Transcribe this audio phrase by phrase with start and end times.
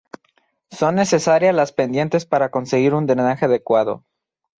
[0.71, 4.03] Son necesarias las pendientes para conseguir un drenaje adecuado.